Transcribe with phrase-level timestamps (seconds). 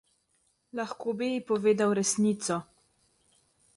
[0.79, 2.61] Lahko bi ji povedal resnico.